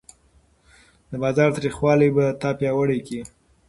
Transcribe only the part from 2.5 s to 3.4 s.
پیاوړی کړي.